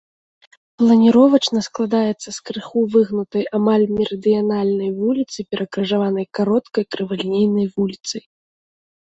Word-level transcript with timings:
Планіровачна 0.81 1.59
складаецца 1.67 2.29
з 2.37 2.41
крыху 2.49 2.79
выгнутай 2.95 3.43
амаль 3.59 3.85
мерыдыянальнай 3.99 4.89
вуліцы, 5.03 5.37
перакрыжаванай 5.53 6.25
кароткай 6.41 6.83
крывалінейнай 6.97 7.67
вуліцай. 7.79 8.23